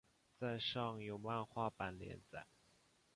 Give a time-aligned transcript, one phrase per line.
[0.35, 2.47] 在上有漫画版连载。